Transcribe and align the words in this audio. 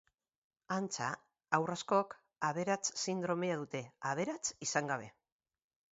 Antza, 0.75 1.09
haur 1.57 1.73
askok 1.75 2.15
aberats 2.49 2.95
sindromea 3.03 3.61
dute 3.61 3.83
aberats 4.15 4.43
izan 4.69 4.91
gabe. 4.95 5.15